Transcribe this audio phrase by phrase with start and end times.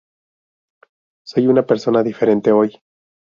[1.27, 2.75] Soy una persona diferente hoy.